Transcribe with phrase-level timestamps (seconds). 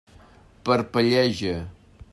[0.63, 1.69] Parpelleja.